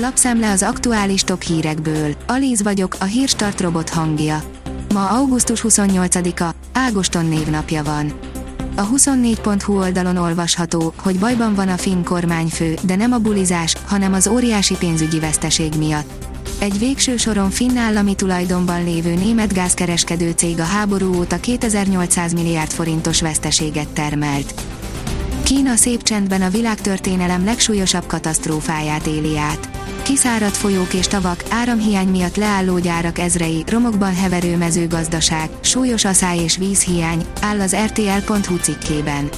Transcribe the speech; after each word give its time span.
Lapszemle 0.00 0.50
az 0.50 0.62
aktuális 0.62 1.22
top 1.22 1.42
hírekből. 1.42 2.14
Alíz 2.26 2.62
vagyok, 2.62 2.96
a 3.00 3.04
hírstart 3.04 3.60
robot 3.60 3.88
hangja. 3.88 4.42
Ma 4.94 5.08
augusztus 5.08 5.64
28-a, 5.68 6.54
Ágoston 6.72 7.26
névnapja 7.26 7.82
van. 7.82 8.12
A 8.76 8.88
24.hu 8.88 9.78
oldalon 9.78 10.16
olvasható, 10.16 10.94
hogy 11.02 11.18
bajban 11.18 11.54
van 11.54 11.68
a 11.68 11.76
finn 11.76 12.04
kormányfő, 12.04 12.74
de 12.82 12.96
nem 12.96 13.12
a 13.12 13.18
bulizás, 13.18 13.74
hanem 13.86 14.12
az 14.12 14.26
óriási 14.26 14.76
pénzügyi 14.76 15.18
veszteség 15.18 15.72
miatt. 15.78 16.26
Egy 16.58 16.78
végső 16.78 17.16
soron 17.16 17.50
finn 17.50 17.76
állami 17.76 18.14
tulajdonban 18.14 18.84
lévő 18.84 19.14
német 19.14 19.52
gázkereskedő 19.52 20.30
cég 20.30 20.60
a 20.60 20.64
háború 20.64 21.14
óta 21.14 21.40
2800 21.40 22.32
milliárd 22.32 22.70
forintos 22.70 23.20
veszteséget 23.20 23.88
termelt. 23.88 24.54
Kína 25.48 25.76
szép 25.76 26.02
csendben 26.02 26.42
a 26.42 26.48
világtörténelem 26.48 27.44
legsúlyosabb 27.44 28.06
katasztrófáját 28.06 29.06
éli 29.06 29.38
át. 29.38 29.68
Kiszáradt 30.02 30.56
folyók 30.56 30.94
és 30.94 31.06
tavak, 31.06 31.44
áramhiány 31.50 32.08
miatt 32.08 32.36
leálló 32.36 32.78
gyárak 32.78 33.18
ezrei, 33.18 33.64
romokban 33.66 34.14
heverő 34.14 34.56
mezőgazdaság, 34.56 35.50
súlyos 35.60 36.04
aszály 36.04 36.38
és 36.38 36.56
vízhiány, 36.56 37.24
áll 37.40 37.60
az 37.60 37.76
RTL.hu 37.76 38.56
cikkében. 38.56 39.28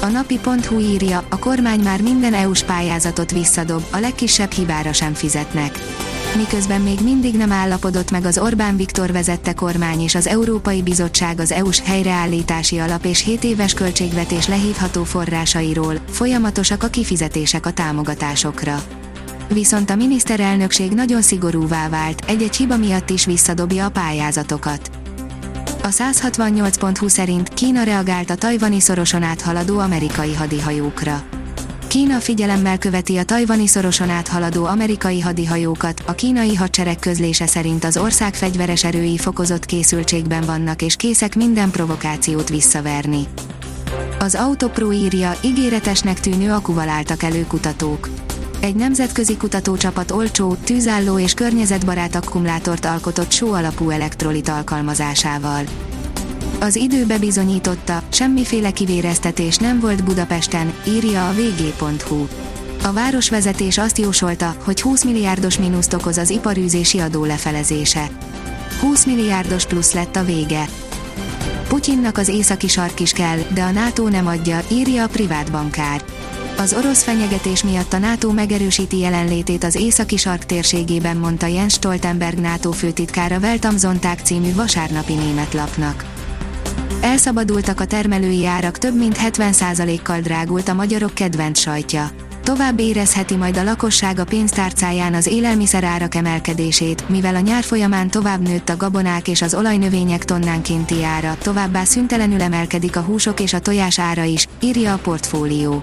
A 0.00 0.06
napi.hu 0.06 0.78
írja, 0.78 1.24
a 1.28 1.38
kormány 1.38 1.80
már 1.80 2.02
minden 2.02 2.34
EU-s 2.34 2.62
pályázatot 2.62 3.32
visszadob, 3.32 3.82
a 3.90 3.98
legkisebb 3.98 4.50
hibára 4.50 4.92
sem 4.92 5.14
fizetnek. 5.14 5.78
Miközben 6.36 6.80
még 6.80 6.98
mindig 7.02 7.36
nem 7.36 7.52
állapodott 7.52 8.10
meg 8.10 8.24
az 8.24 8.38
Orbán 8.38 8.76
Viktor 8.76 9.12
vezette 9.12 9.52
kormány 9.52 10.00
és 10.00 10.14
az 10.14 10.26
Európai 10.26 10.82
Bizottság 10.82 11.40
az 11.40 11.52
EU-s 11.52 11.80
helyreállítási 11.80 12.78
alap 12.78 13.04
és 13.04 13.24
7 13.24 13.44
éves 13.44 13.74
költségvetés 13.74 14.46
lehívható 14.46 15.04
forrásairól, 15.04 15.94
folyamatosak 16.10 16.82
a 16.82 16.88
kifizetések 16.88 17.66
a 17.66 17.72
támogatásokra. 17.72 18.82
Viszont 19.48 19.90
a 19.90 19.94
miniszterelnökség 19.94 20.92
nagyon 20.92 21.22
szigorúvá 21.22 21.88
vált, 21.88 22.22
egy-egy 22.26 22.56
hiba 22.56 22.76
miatt 22.76 23.10
is 23.10 23.24
visszadobja 23.24 23.84
a 23.84 23.90
pályázatokat. 23.90 24.90
A 25.86 25.88
168.20 25.88 27.08
szerint 27.08 27.48
Kína 27.48 27.82
reagált 27.82 28.30
a 28.30 28.34
tajvani 28.34 28.80
szoroson 28.80 29.22
áthaladó 29.22 29.78
amerikai 29.78 30.34
hadihajókra. 30.34 31.22
Kína 31.86 32.18
figyelemmel 32.18 32.78
követi 32.78 33.16
a 33.16 33.24
tajvani 33.24 33.66
szoroson 33.66 34.10
áthaladó 34.10 34.64
amerikai 34.64 35.20
hadihajókat, 35.20 36.02
a 36.06 36.12
kínai 36.12 36.54
hadsereg 36.54 36.98
közlése 36.98 37.46
szerint 37.46 37.84
az 37.84 37.96
ország 37.96 38.34
fegyveres 38.34 38.84
erői 38.84 39.16
fokozott 39.16 39.66
készültségben 39.66 40.42
vannak 40.42 40.82
és 40.82 40.96
készek 40.96 41.34
minden 41.34 41.70
provokációt 41.70 42.48
visszaverni. 42.48 43.26
Az 44.18 44.34
Autopro 44.34 44.92
írja, 44.92 45.34
ígéretesnek 45.40 46.20
tűnő 46.20 46.52
akuval 46.52 46.88
álltak 46.88 47.22
elő 47.22 47.46
kutatók 47.46 48.08
egy 48.60 48.74
nemzetközi 48.74 49.36
kutatócsapat 49.36 50.10
olcsó, 50.10 50.54
tűzálló 50.64 51.18
és 51.18 51.34
környezetbarát 51.34 52.14
akkumulátort 52.14 52.84
alkotott 52.84 53.30
só 53.30 53.52
alapú 53.52 53.90
elektrolit 53.90 54.48
alkalmazásával. 54.48 55.64
Az 56.60 56.76
idő 56.76 57.06
bebizonyította, 57.06 58.02
semmiféle 58.08 58.70
kivéreztetés 58.70 59.56
nem 59.56 59.80
volt 59.80 60.04
Budapesten, 60.04 60.72
írja 60.88 61.28
a 61.28 61.32
vg.hu. 61.32 62.26
A 62.82 62.92
városvezetés 62.92 63.78
azt 63.78 63.98
jósolta, 63.98 64.56
hogy 64.64 64.80
20 64.80 65.04
milliárdos 65.04 65.58
mínuszt 65.58 65.92
okoz 65.92 66.16
az 66.16 66.30
iparűzési 66.30 66.98
adó 66.98 67.24
lefelezése. 67.24 68.08
20 68.80 69.06
milliárdos 69.06 69.66
plusz 69.66 69.92
lett 69.92 70.16
a 70.16 70.24
vége. 70.24 70.68
Putyinnak 71.68 72.18
az 72.18 72.28
északi 72.28 72.68
sark 72.68 73.00
is 73.00 73.12
kell, 73.12 73.38
de 73.54 73.62
a 73.62 73.70
NATO 73.70 74.08
nem 74.08 74.26
adja, 74.26 74.60
írja 74.70 75.02
a 75.02 75.08
privát 75.08 75.50
bankár. 75.50 76.04
Az 76.58 76.72
orosz 76.72 77.02
fenyegetés 77.02 77.64
miatt 77.64 77.92
a 77.92 77.98
NATO 77.98 78.32
megerősíti 78.32 78.98
jelenlétét 78.98 79.64
az 79.64 79.74
északi 79.74 80.16
sark 80.16 80.46
térségében, 80.46 81.16
mondta 81.16 81.46
Jens 81.46 81.72
Stoltenberg 81.72 82.38
NATO 82.38 82.70
főtitkára 82.70 83.38
Weltamsonták 83.38 84.20
című 84.20 84.54
vasárnapi 84.54 85.14
német 85.14 85.52
lapnak. 85.54 86.04
Elszabadultak 87.00 87.80
a 87.80 87.84
termelői 87.84 88.46
árak, 88.46 88.78
több 88.78 88.96
mint 88.96 89.16
70%-kal 89.26 90.20
drágult 90.20 90.68
a 90.68 90.74
magyarok 90.74 91.14
kedvenc 91.14 91.58
sajtja. 91.58 92.10
Tovább 92.42 92.80
érezheti 92.80 93.36
majd 93.36 93.56
a 93.56 93.62
lakosság 93.62 94.18
a 94.18 94.24
pénztárcáján 94.24 95.14
az 95.14 95.26
élelmiszer 95.26 95.84
árak 95.84 96.14
emelkedését, 96.14 97.08
mivel 97.08 97.34
a 97.34 97.40
nyár 97.40 97.62
folyamán 97.62 98.10
tovább 98.10 98.40
nőtt 98.40 98.68
a 98.68 98.76
gabonák 98.76 99.28
és 99.28 99.42
az 99.42 99.54
olajnövények 99.54 100.24
tonnánkénti 100.24 101.04
ára, 101.04 101.36
továbbá 101.42 101.84
szüntelenül 101.84 102.42
emelkedik 102.42 102.96
a 102.96 103.00
húsok 103.00 103.40
és 103.40 103.52
a 103.52 103.60
tojás 103.60 103.98
ára 103.98 104.22
is, 104.22 104.46
írja 104.60 104.92
a 104.92 104.98
portfólió. 104.98 105.82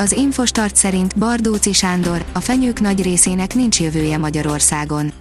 Az 0.00 0.12
Infostart 0.12 0.76
szerint 0.76 1.18
Bardóci 1.18 1.72
Sándor, 1.72 2.24
a 2.32 2.40
fenyők 2.40 2.80
nagy 2.80 3.02
részének 3.02 3.54
nincs 3.54 3.80
jövője 3.80 4.18
Magyarországon. 4.18 5.12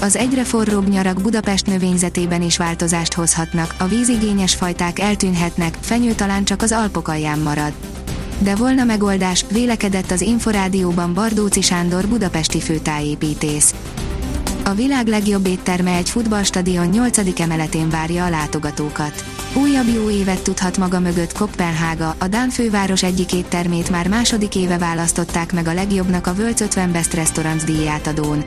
Az 0.00 0.16
egyre 0.16 0.44
forróbb 0.44 0.88
nyarak 0.88 1.20
Budapest 1.20 1.66
növényzetében 1.66 2.42
is 2.42 2.56
változást 2.56 3.12
hozhatnak, 3.12 3.74
a 3.78 3.86
vízigényes 3.86 4.54
fajták 4.54 4.98
eltűnhetnek, 4.98 5.76
fenyő 5.80 6.12
talán 6.12 6.44
csak 6.44 6.62
az 6.62 6.72
Alpok 6.72 7.08
alján 7.08 7.38
marad. 7.38 7.72
De 8.38 8.54
volna 8.54 8.84
megoldás, 8.84 9.44
vélekedett 9.50 10.10
az 10.10 10.20
Inforádióban 10.20 11.14
Bardóci 11.14 11.60
Sándor 11.60 12.06
budapesti 12.06 12.60
főtájépítész. 12.60 13.74
A 14.64 14.74
világ 14.74 15.06
legjobb 15.06 15.46
étterme 15.46 15.94
egy 15.96 16.10
futballstadion 16.10 16.86
8. 16.86 17.40
emeletén 17.40 17.88
várja 17.88 18.24
a 18.24 18.30
látogatókat. 18.30 19.33
Újabb 19.56 19.88
jó 19.88 20.10
évet 20.10 20.42
tudhat 20.42 20.78
maga 20.78 21.00
mögött 21.00 21.32
Kopenhága, 21.32 22.14
a 22.18 22.28
Dán 22.28 22.50
főváros 22.50 23.02
egyik 23.02 23.32
éttermét 23.32 23.90
már 23.90 24.08
második 24.08 24.56
éve 24.56 24.78
választották 24.78 25.52
meg 25.52 25.68
a 25.68 25.74
legjobbnak 25.74 26.26
a 26.26 26.34
World's 26.34 26.60
50 26.60 26.92
Best 26.92 27.14
Restaurants 27.14 27.64
díjátadón. 27.64 28.44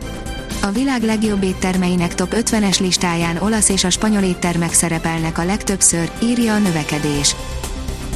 A 0.61 0.71
világ 0.71 1.03
legjobb 1.03 1.43
éttermeinek 1.43 2.15
top 2.15 2.33
50-es 2.35 2.79
listáján 2.79 3.37
olasz 3.37 3.69
és 3.69 3.83
a 3.83 3.89
spanyol 3.89 4.23
éttermek 4.23 4.73
szerepelnek 4.73 5.37
a 5.37 5.45
legtöbbször, 5.45 6.11
írja 6.23 6.53
a 6.53 6.57
növekedés. 6.57 7.35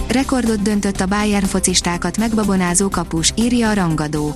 Rekordot 0.07 0.61
döntött 0.61 0.99
a 0.99 1.05
Bayern 1.05 1.45
focistákat 1.45 2.17
megbabonázó 2.17 2.89
kapus, 2.89 3.33
írja 3.35 3.69
a 3.69 3.73
rangadó. 3.73 4.35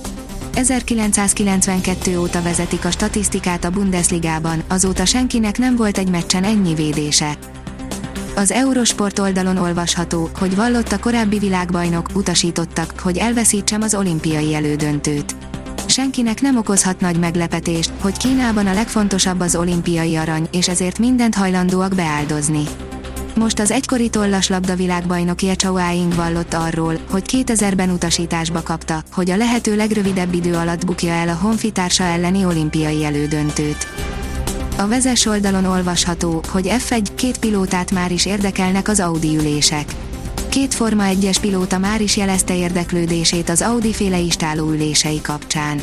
1992 0.54 2.18
óta 2.18 2.42
vezetik 2.42 2.84
a 2.84 2.90
statisztikát 2.90 3.64
a 3.64 3.70
Bundesligában, 3.70 4.62
azóta 4.68 5.04
senkinek 5.04 5.58
nem 5.58 5.76
volt 5.76 5.98
egy 5.98 6.10
meccsen 6.10 6.44
ennyi 6.44 6.74
védése. 6.74 7.38
Az 8.36 8.50
Eurosport 8.50 9.18
oldalon 9.18 9.56
olvasható, 9.56 10.30
hogy 10.38 10.56
vallott 10.56 10.92
a 10.92 10.98
korábbi 10.98 11.38
világbajnok, 11.38 12.08
utasítottak, 12.14 13.00
hogy 13.00 13.16
elveszítsem 13.16 13.82
az 13.82 13.94
olimpiai 13.94 14.54
elődöntőt. 14.54 15.34
Senkinek 15.86 16.40
nem 16.40 16.56
okozhat 16.56 17.00
nagy 17.00 17.18
meglepetést, 17.18 17.92
hogy 18.00 18.16
Kínában 18.16 18.66
a 18.66 18.74
legfontosabb 18.74 19.40
az 19.40 19.56
olimpiai 19.56 20.16
arany, 20.16 20.48
és 20.52 20.68
ezért 20.68 20.98
mindent 20.98 21.34
hajlandóak 21.34 21.94
beáldozni. 21.94 22.62
Most 23.34 23.58
az 23.58 23.70
egykori 23.70 24.08
tollaslabda 24.08 24.74
világbajnok 24.74 25.42
Jechao 25.42 25.76
Aing 25.76 26.14
vallott 26.14 26.54
arról, 26.54 26.98
hogy 27.10 27.44
2000-ben 27.46 27.90
utasításba 27.90 28.62
kapta, 28.62 29.02
hogy 29.12 29.30
a 29.30 29.36
lehető 29.36 29.76
legrövidebb 29.76 30.34
idő 30.34 30.54
alatt 30.54 30.86
bukja 30.86 31.12
el 31.12 31.28
a 31.28 31.38
honfitársa 31.40 32.04
elleni 32.04 32.44
olimpiai 32.44 33.04
elődöntőt. 33.04 33.86
A 34.78 34.86
vezes 34.86 35.26
oldalon 35.26 35.64
olvasható, 35.64 36.42
hogy 36.48 36.72
F1 36.88 37.06
két 37.14 37.38
pilótát 37.38 37.90
már 37.90 38.12
is 38.12 38.26
érdekelnek 38.26 38.88
az 38.88 39.00
Audi 39.00 39.36
ülések. 39.36 39.94
Két 40.48 40.74
Forma 40.74 41.04
1-es 41.06 41.36
pilóta 41.40 41.78
már 41.78 42.00
is 42.00 42.16
jelezte 42.16 42.56
érdeklődését 42.56 43.48
az 43.48 43.62
Audi 43.62 43.92
féle 43.92 44.18
istáló 44.18 44.70
ülései 44.70 45.20
kapcsán. 45.20 45.80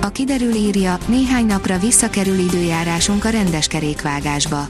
A 0.00 0.08
kiderül 0.08 0.54
írja, 0.54 0.98
néhány 1.06 1.46
napra 1.46 1.78
visszakerül 1.78 2.38
időjárásunk 2.38 3.24
a 3.24 3.28
rendes 3.28 3.66
kerékvágásba. 3.66 4.68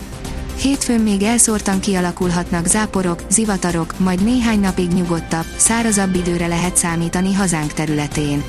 Hétfőn 0.61 1.01
még 1.01 1.23
elszórtan 1.23 1.81
kialakulhatnak 1.81 2.67
záporok, 2.67 3.23
zivatarok, 3.31 3.99
majd 3.99 4.25
néhány 4.25 4.61
napig 4.61 4.91
nyugodtabb, 4.91 5.47
szárazabb 5.57 6.15
időre 6.15 6.47
lehet 6.47 6.77
számítani 6.77 7.35
hazánk 7.35 7.73
területén. 7.73 8.43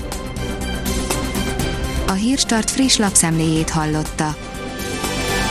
A 2.08 2.12
Hírstart 2.12 2.70
friss 2.70 2.98
lapszemléjét 2.98 3.70
hallotta. 3.70 4.36